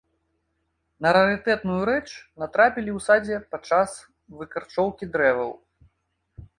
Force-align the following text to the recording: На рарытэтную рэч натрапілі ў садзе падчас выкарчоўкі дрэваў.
На 1.05 1.11
рарытэтную 1.17 1.75
рэч 1.91 2.07
натрапілі 2.45 2.91
ў 2.97 2.99
садзе 3.11 3.37
падчас 3.53 3.91
выкарчоўкі 4.41 5.05
дрэваў. 5.17 5.51